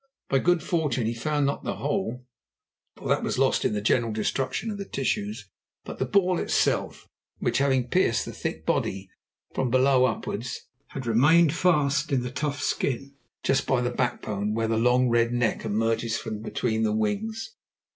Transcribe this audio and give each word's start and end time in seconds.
By 0.29 0.39
good 0.39 0.63
fortune 0.63 1.05
he 1.05 1.13
found, 1.13 1.45
not 1.45 1.63
the 1.63 1.75
hole, 1.75 2.25
for 2.95 3.07
that 3.07 3.21
was 3.21 3.37
lost 3.37 3.63
in 3.63 3.73
the 3.73 3.81
general 3.81 4.11
destruction 4.11 4.71
of 4.71 4.79
the 4.79 4.85
tissues, 4.85 5.51
but 5.83 5.99
the 5.99 6.07
ball 6.07 6.39
itself, 6.39 7.07
which, 7.37 7.59
having 7.59 7.87
pierced 7.87 8.25
the 8.25 8.31
thick 8.33 8.65
body 8.65 9.11
from 9.53 9.69
below 9.69 10.05
upwards, 10.05 10.61
had 10.87 11.05
remained 11.05 11.53
fast 11.53 12.11
in 12.11 12.23
the 12.23 12.31
tough 12.31 12.63
skin 12.63 13.13
just 13.43 13.67
by 13.67 13.79
the 13.79 13.91
back 13.91 14.23
bone 14.23 14.55
where 14.55 14.67
the 14.67 14.75
long, 14.75 15.07
red 15.07 15.31
neck 15.31 15.65
emerges 15.65 16.17
from 16.17 16.41
between 16.41 16.81
the 16.81 16.93
wings. 16.95 17.55